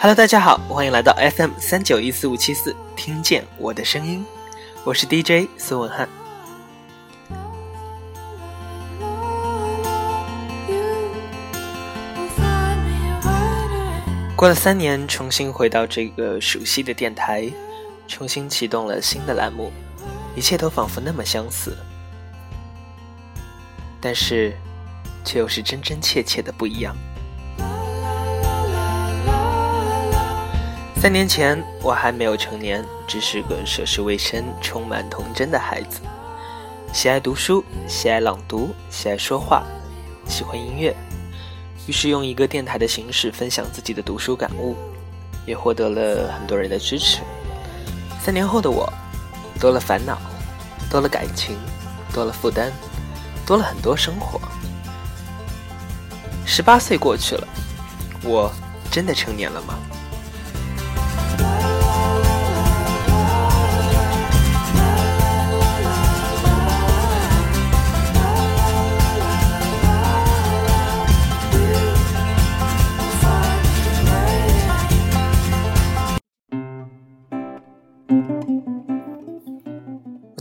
[0.00, 4.24] Hello，大家好，欢迎来到 FM 三九一四五七四，听见我的声音，
[4.84, 6.08] 我是 DJ 孙文翰。
[14.36, 17.50] 过了三年，重新回到这个熟悉的电台，
[18.06, 19.72] 重新启动了新的栏目，
[20.36, 21.76] 一切都仿佛那么相似，
[24.00, 24.56] 但是
[25.24, 26.94] 却又是真真切切的不一样。
[31.00, 36.00] 三年前，我还没有成年，只是个涉世未深、充满童真的孩子，
[36.92, 39.64] 喜爱读书，喜爱朗读，喜爱说话，
[40.26, 40.92] 喜欢音乐。
[41.86, 44.76] 于是用一个电台的形式分享自己的读书感悟，
[45.46, 47.20] 也获得了很多人的支持。
[48.20, 48.92] 三年后的我，
[49.60, 50.18] 多了烦恼，
[50.90, 51.56] 多了感情，
[52.12, 52.72] 多了负担，
[53.46, 54.40] 多了很多生活。
[56.44, 57.46] 十八岁过去了，
[58.24, 58.52] 我
[58.90, 59.78] 真的成年了吗？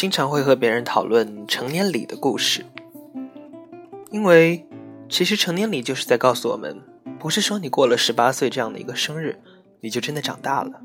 [0.00, 2.64] 经常会和别人讨论成年礼的故事，
[4.10, 4.66] 因为
[5.10, 6.80] 其实成年礼就是在告诉我们，
[7.18, 9.38] 不是说你过了十八岁这样的一个生日，
[9.82, 10.80] 你就真的长大了。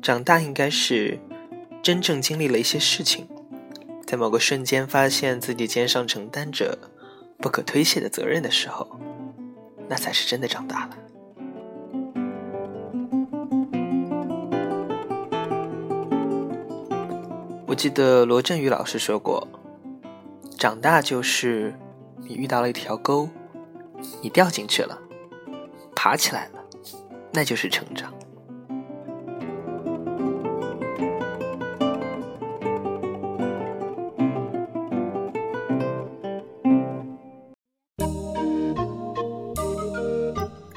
[0.00, 1.18] 长大应该是
[1.82, 3.26] 真正经历了一些事情，
[4.06, 6.78] 在某个瞬间发现自己肩上承担着
[7.38, 9.00] 不可推卸的责任的时候，
[9.88, 10.96] 那才是真的长大了。
[17.74, 19.48] 我记得罗振宇老师说过
[20.56, 21.74] ：“长大就是
[22.18, 23.28] 你遇到了一条沟，
[24.22, 24.96] 你掉进去了，
[25.92, 26.64] 爬起来了，
[27.32, 28.14] 那就是成长。”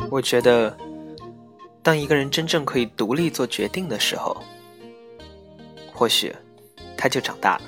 [0.10, 0.76] 我觉得，
[1.84, 4.36] 当一个人真正可以独立做决定的时候，
[5.94, 6.36] 或许。
[6.98, 7.62] 他就长大了。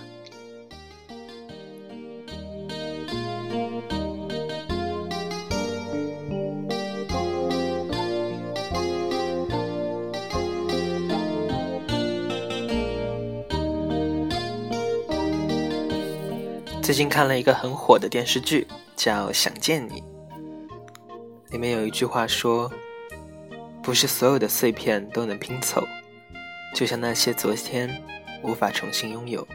[16.81, 20.01] 最近看了一个很火的电视剧，叫《想见你》，
[21.51, 22.69] 里面有一句话说
[23.83, 25.87] ：“不是所有的碎片都能拼凑，
[26.73, 27.95] 就像那些昨天。”
[28.43, 29.47] 无法重新拥有。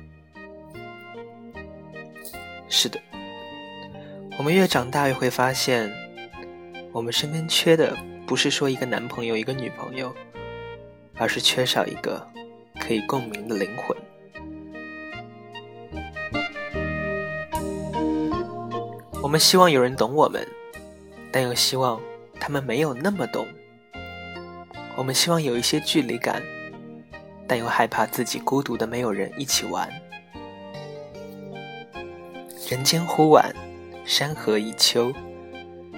[2.69, 3.00] 是的，
[4.39, 5.93] 我们越长大越会发现，
[6.93, 7.97] 我们身边缺的
[8.27, 10.15] 不是说一个男朋友、一个女朋友，
[11.17, 12.27] 而是缺少一个
[12.81, 13.97] 可以共鸣的灵魂。
[19.22, 20.47] 我们希望有人懂我们，
[21.33, 22.01] 但又希望
[22.39, 23.47] 他们没有那么懂。
[24.97, 26.43] 我们希望有一些距离感。
[27.47, 29.88] 但又害怕自己孤独的没有人一起玩。
[32.69, 33.55] 人间忽晚，
[34.06, 35.12] 山河已秋，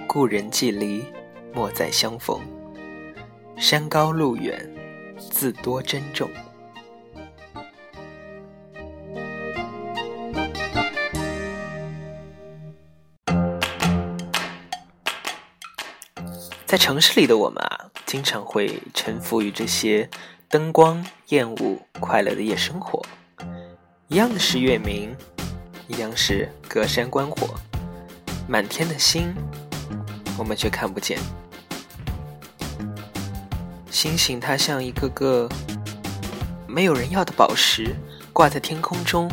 [0.05, 1.05] 故人既离，
[1.53, 2.39] 莫再相逢。
[3.55, 4.69] 山高路远，
[5.17, 6.29] 自多珍重。
[16.65, 20.09] 在城市里的我们啊，经常会臣服于这些。
[20.49, 23.05] 灯光、艳舞、快乐的夜生活，
[24.07, 25.13] 一样的是月明，
[25.89, 27.53] 一样是隔山观火，
[28.47, 29.35] 满天的星，
[30.37, 31.19] 我们却看不见。
[33.91, 35.49] 星星它像一个个
[36.65, 37.93] 没有人要的宝石，
[38.31, 39.29] 挂在天空中，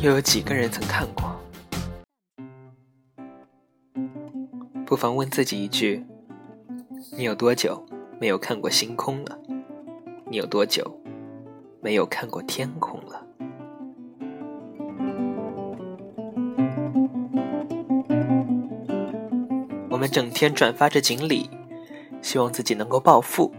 [0.00, 1.40] 又有几个人曾看过？
[4.84, 6.04] 不妨问自己一句：
[7.12, 7.86] 你有多久？
[8.18, 9.38] 没有看过星空了，
[10.30, 10.98] 你有多久
[11.82, 13.22] 没有看过天空了？
[19.90, 21.48] 我们整天转发着锦鲤，
[22.22, 23.52] 希望自己能够暴富，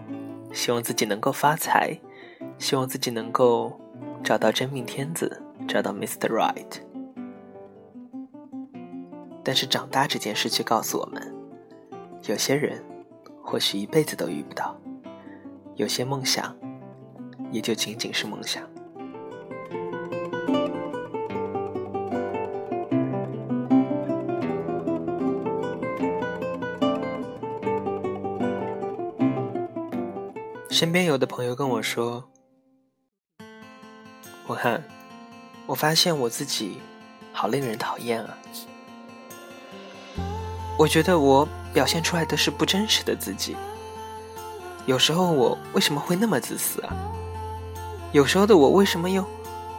[0.52, 2.00] 希望自己能够发财，
[2.58, 3.80] 希望自己能够
[4.24, 6.30] 找到真命天子，找到 Mr.
[6.30, 6.82] Right。
[9.44, 11.34] 但是长大这件事却告诉我们，
[12.28, 12.84] 有些人。
[13.50, 14.76] 或许一辈子都遇不到，
[15.76, 16.54] 有些梦想，
[17.50, 18.62] 也就仅仅是梦想。
[30.70, 32.30] 身边有的朋友跟我说
[34.46, 34.84] ：“我看，
[35.66, 36.80] 我发现我自己
[37.32, 38.38] 好令人讨厌啊！
[40.78, 41.48] 我觉得我
[41.78, 43.56] 表现出来的是不真实的自己。
[44.88, 46.90] 有时候我为什么会那么自私啊？
[48.14, 49.24] 有时候的我为什么又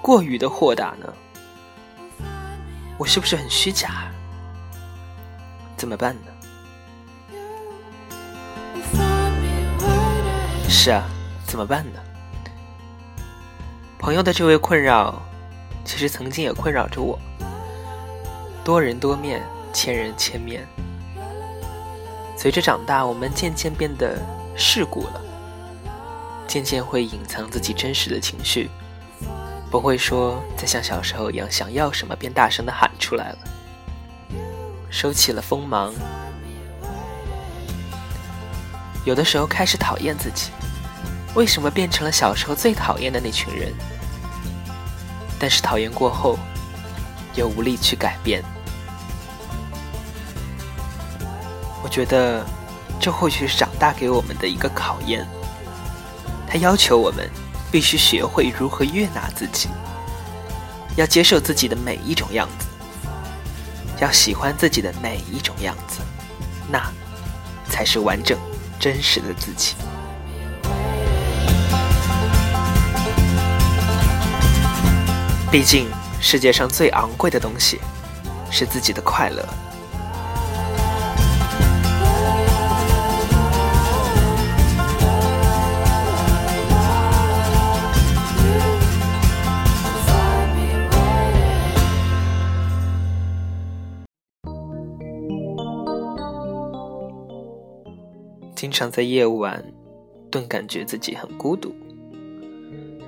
[0.00, 1.12] 过于的豁达呢？
[2.99, 4.12] 我是不是很虚假？
[5.77, 6.31] 怎么办呢？”
[10.71, 11.03] 是啊，
[11.49, 11.99] 怎么办呢？
[13.99, 15.21] 朋友的这位困扰，
[15.85, 17.19] 其实曾经也困扰着我。
[18.62, 19.43] 多人多面，
[19.73, 20.65] 千人千面。
[22.38, 24.17] 随着长大，我们渐渐变得
[24.56, 25.20] 世故了，
[26.46, 28.70] 渐渐会隐藏自己真实的情绪，
[29.73, 33.38] 不会说再像小时候一样，想要什么便大声的喊出来了，
[34.88, 35.93] 收起了锋芒。
[39.05, 40.52] 有的时候开始讨厌自己，
[41.35, 43.75] 为什么变成了小时候最讨厌的那群人？
[45.40, 46.38] 但是讨厌过后，
[47.35, 48.44] 又无力去改变。
[51.88, 52.44] 我觉得，
[53.00, 55.26] 这或许是长大给我们的一个考验。
[56.46, 57.26] 它要求我们
[57.73, 59.70] 必须学会如何悦纳自己，
[60.96, 62.67] 要接受自己的每一种样子，
[64.02, 66.00] 要喜欢自己的每一种样子，
[66.70, 66.93] 那
[67.70, 68.38] 才是完整。
[68.79, 69.75] 真实的自己。
[75.50, 75.88] 毕竟，
[76.20, 77.81] 世界上最昂贵的东西
[78.50, 79.43] 是自己的快乐。
[98.59, 99.65] 经常在夜晚，
[100.33, 101.73] 顿感觉自己很孤独，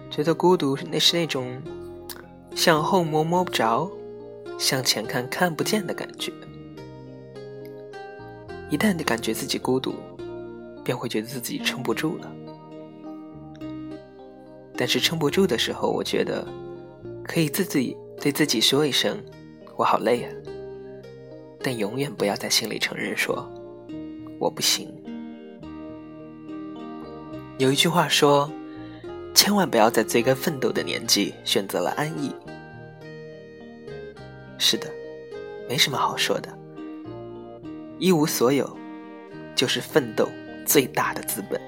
[0.08, 1.60] 觉得孤独那是那种
[2.54, 3.90] 向后摸摸不着，
[4.60, 6.32] 向前看看不见的感觉。
[8.70, 9.92] 一旦你感觉自己孤独，
[10.84, 12.32] 便会觉得自己撑不住了。
[14.76, 16.46] 但是撑不住的时候，我觉得
[17.24, 19.20] 可以自己对自己说一声
[19.76, 20.30] “我好累啊”，
[21.60, 23.50] 但永远不要在心里承认说
[24.38, 24.88] “我不行”。
[27.60, 28.50] 有一句话说
[29.36, 32.34] ：“千万不要在最该奋斗的年纪选择了安逸。”
[34.56, 34.90] 是的，
[35.68, 36.48] 没什么好说的。
[37.98, 38.74] 一无所有，
[39.54, 40.26] 就是奋斗
[40.64, 41.60] 最大的资本。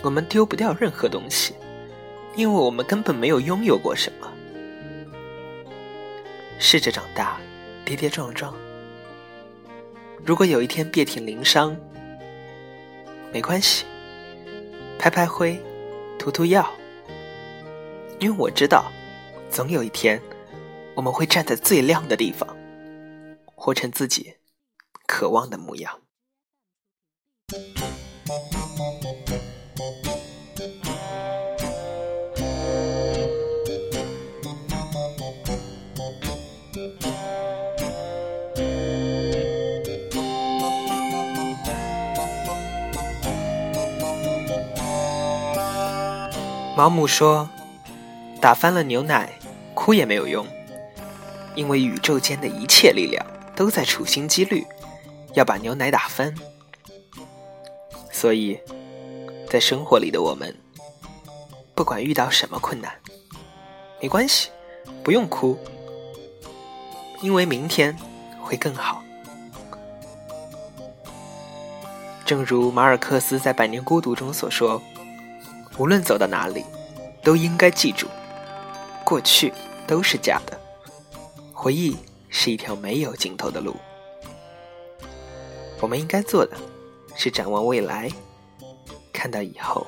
[0.00, 1.54] 我们丢不掉任何东西，
[2.36, 4.32] 因为我们根本没有拥有过什么。
[6.60, 7.36] 试着长大，
[7.84, 8.54] 跌跌撞撞。
[10.24, 11.76] 如果有一天遍体鳞伤，
[13.32, 13.84] 没关系。
[14.98, 15.56] 拍拍灰，
[16.18, 16.68] 涂涂药，
[18.18, 18.90] 因为我知道，
[19.48, 20.20] 总有一天，
[20.96, 22.56] 我们会站在最亮的地方，
[23.54, 24.34] 活成自己
[25.06, 26.00] 渴望的模样。
[46.78, 47.50] 毛姆说
[48.40, 49.36] ：“打翻了牛奶，
[49.74, 50.46] 哭也没有用，
[51.56, 54.64] 因为宇宙间的一切力量都在处心积虑
[55.34, 56.32] 要把牛奶打翻。
[58.12, 58.56] 所以，
[59.50, 60.56] 在生活里的我们，
[61.74, 62.92] 不管遇到什么困难，
[64.00, 64.50] 没关系，
[65.02, 65.58] 不用哭，
[67.20, 67.98] 因为明天
[68.40, 69.02] 会更好。
[72.24, 74.80] 正如马尔克斯在《百年孤独》中所说。”
[75.78, 76.64] 无论走到哪里，
[77.22, 78.08] 都应该记住，
[79.04, 79.52] 过去
[79.86, 80.58] 都是假的，
[81.52, 81.96] 回忆
[82.28, 83.76] 是一条没有尽头的路。
[85.80, 86.56] 我们应该做的，
[87.14, 88.10] 是展望未来，
[89.12, 89.86] 看到以后。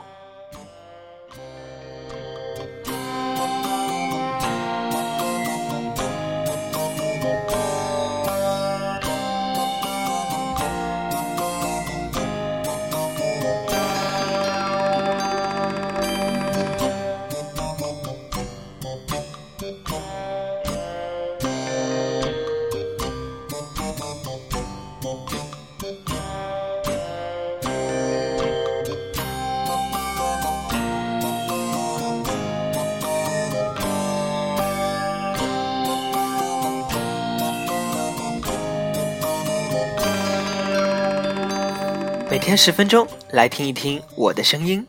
[42.31, 44.87] 每天十分钟，来听一听我的声音。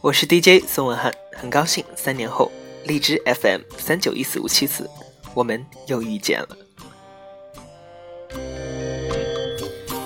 [0.00, 2.48] 我是 DJ 宋文翰，很高兴三年后
[2.84, 4.88] 荔枝 FM 三九一四五七四，
[5.34, 6.56] 我们又遇见了。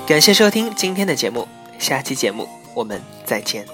[0.07, 1.47] 感谢收听今天的节目，
[1.79, 3.67] 下期节目我们再见。